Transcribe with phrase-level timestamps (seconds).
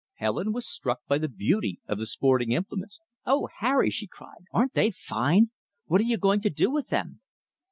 [0.15, 2.99] Helen was struck by the beauty of the sporting implements.
[3.23, 5.51] "Oh, Harry!" she cried, "aren't they fine!
[5.85, 7.21] What are you going to do with them?"